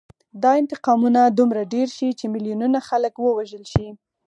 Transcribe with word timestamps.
دا 0.43 0.51
انتقامونه 0.61 1.21
دومره 1.37 1.61
ډېر 1.73 1.87
شي 1.97 2.09
چې 2.19 2.25
میلیونونه 2.33 2.79
خلک 2.89 3.13
ووژل 3.19 3.63
شي 3.73 3.87